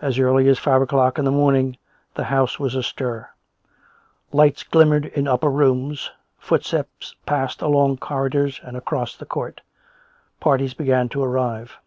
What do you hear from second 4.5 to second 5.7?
glimmered in upper